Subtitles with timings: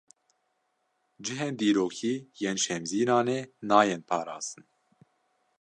[1.23, 4.65] Cihên dîrokî yên Şemzînanê, nayên parastin